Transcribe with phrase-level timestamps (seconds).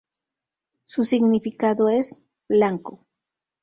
[0.85, 3.05] Su significado es "blanco".